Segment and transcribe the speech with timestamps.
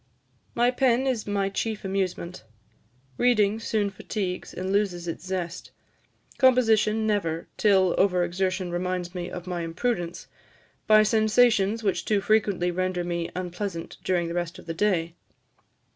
[0.55, 2.43] My pen is my chief amusement.
[3.19, 5.69] Reading soon fatigues, and loses its zest;
[6.39, 10.25] composition never, till over exertion reminds me of my imprudence,
[10.87, 15.13] by sensations which too frequently render me unpleasant during the rest of the day."